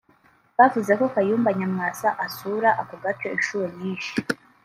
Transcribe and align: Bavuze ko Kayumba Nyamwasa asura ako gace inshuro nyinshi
Bavuze 0.57 0.91
ko 0.99 1.05
Kayumba 1.13 1.49
Nyamwasa 1.59 2.07
asura 2.25 2.69
ako 2.81 2.95
gace 3.03 3.27
inshuro 3.37 3.65
nyinshi 3.77 4.13